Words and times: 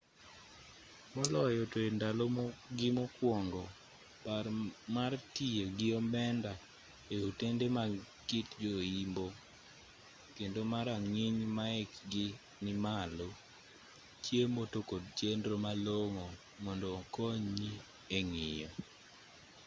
moloyo 1.15 1.63
to 1.71 1.77
e 1.87 1.89
ndalo 1.97 2.23
gi 2.77 2.89
mokuongo 2.97 3.63
par 4.23 4.45
mar 4.95 5.11
tiyo 5.35 5.65
gi 5.77 5.87
omenda 5.99 6.53
e 7.15 7.17
otende 7.27 7.65
mag 7.77 7.91
kit 8.29 8.47
jo-imbo 8.61 9.27
kendo 10.35 10.61
ma 10.71 10.79
rang'iny 10.87 11.39
maekgi 11.57 12.27
ni 12.63 12.73
malo 12.85 13.27
chiemo 14.23 14.61
to 14.73 14.79
kod 14.89 15.03
chenro 15.17 15.55
malong'o 15.65 16.27
mondo 16.63 16.87
okonyi 16.99 17.71
e 18.17 18.19
ng'iyo 18.27 18.69